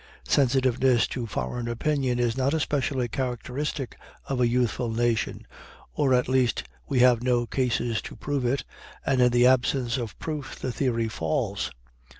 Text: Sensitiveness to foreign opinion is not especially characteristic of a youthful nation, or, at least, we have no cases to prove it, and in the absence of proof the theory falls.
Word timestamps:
Sensitiveness 0.27 1.05
to 1.09 1.27
foreign 1.27 1.67
opinion 1.67 2.17
is 2.17 2.35
not 2.35 2.55
especially 2.55 3.07
characteristic 3.07 3.95
of 4.25 4.41
a 4.41 4.47
youthful 4.47 4.89
nation, 4.89 5.45
or, 5.93 6.15
at 6.15 6.27
least, 6.27 6.63
we 6.87 7.01
have 7.01 7.21
no 7.21 7.45
cases 7.45 8.01
to 8.01 8.15
prove 8.15 8.43
it, 8.43 8.63
and 9.05 9.21
in 9.21 9.29
the 9.29 9.45
absence 9.45 9.99
of 9.99 10.17
proof 10.17 10.57
the 10.59 10.71
theory 10.71 11.07
falls. 11.07 11.69